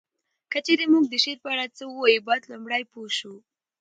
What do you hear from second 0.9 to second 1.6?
مونږ د شعر په